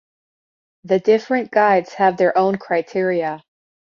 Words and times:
The 0.85 0.99
different 0.99 1.51
guides 1.51 1.93
have 1.93 2.17
their 2.17 2.35
own 2.35 2.57
criteria. 2.57 3.43